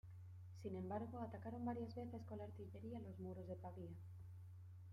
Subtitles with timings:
[0.63, 3.95] Sin embargo, atacaron varias veces con la artillería los muros de Pavía.